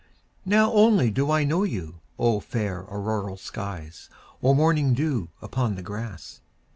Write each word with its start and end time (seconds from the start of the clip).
Now 0.45 0.71
only 0.73 1.11
do 1.11 1.29
I 1.29 1.43
know 1.43 1.61
you, 1.61 1.99
O 2.17 2.39
fair 2.39 2.79
auroral 2.89 3.37
skies 3.37 4.09
O 4.41 4.55
morning 4.55 4.95
dew 4.95 5.29
upon 5.43 5.75
the 5.75 5.83
grass! 5.83 6.41